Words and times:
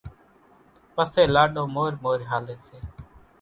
پسي 0.95 1.23
لاڏو 1.33 1.63
مورِ 1.75 1.93
مورِ 2.03 2.19
ھالي 2.29 2.55
سي۔ 2.65 2.77